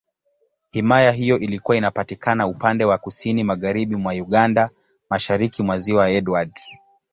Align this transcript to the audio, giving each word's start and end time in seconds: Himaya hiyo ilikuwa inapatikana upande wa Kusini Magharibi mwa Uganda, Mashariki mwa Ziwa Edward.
Himaya 0.71 1.11
hiyo 1.11 1.37
ilikuwa 1.39 1.77
inapatikana 1.77 2.47
upande 2.47 2.85
wa 2.85 2.97
Kusini 2.97 3.43
Magharibi 3.43 3.95
mwa 3.95 4.13
Uganda, 4.13 4.69
Mashariki 5.09 5.63
mwa 5.63 5.77
Ziwa 5.77 6.09
Edward. 6.09 6.51